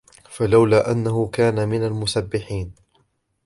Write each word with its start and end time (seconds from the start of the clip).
فلولا 0.29 0.91
أنه 0.91 1.27
كان 1.27 1.69
من 1.69 1.83
المسبحين 1.85 2.73